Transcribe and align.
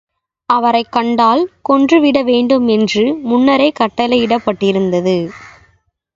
அவரைக் 0.49 0.91
கண்டால் 0.91 1.49
கொன்று 1.61 1.99
விட 2.01 2.23
வேண்டும் 2.23 2.67
என்று 2.67 3.15
முன்னரே 3.23 3.71
கட்டளையிடப்பட்டிருந்தது. 3.79 5.17